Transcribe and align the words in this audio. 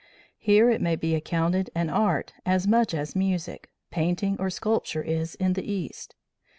Here 0.39 0.67
it 0.71 0.81
may 0.81 0.95
be 0.95 1.13
accounted 1.13 1.69
an 1.75 1.87
art 1.91 2.33
as 2.43 2.65
much 2.67 2.91
as 2.95 3.15
music, 3.15 3.69
painting 3.91 4.35
or 4.39 4.49
sculpture 4.49 5.03
is 5.03 5.35
in 5.35 5.53
the 5.53 5.71
East. 5.71 6.15